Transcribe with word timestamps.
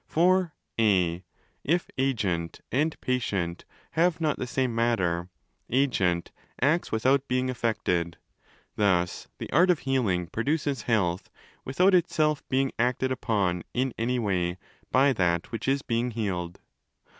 For 0.07 0.55
(a) 0.79 1.23
ifagent 1.63 2.61
and 2.71 2.99
patient 3.01 3.65
have 3.91 4.19
not 4.19 4.39
the 4.39 4.47
same 4.47 4.73
matter, 4.73 5.29
agent 5.69 6.31
acts 6.59 6.91
without 6.91 7.27
being 7.27 7.51
affected: 7.51 8.17
thus 8.77 9.27
the 9.37 9.51
art 9.53 9.69
of 9.69 9.77
healing 9.81 10.25
produces 10.25 10.81
health 10.89 11.29
without 11.65 11.93
itself 11.93 12.41
being 12.49 12.71
acted 12.79 13.11
upon 13.11 13.61
in 13.75 13.93
any 13.95 14.17
way 14.17 14.57
by 14.91 15.13
that 15.13 15.51
which 15.51 15.67
is 15.67 15.83
being 15.83 16.09
healed. 16.09 16.59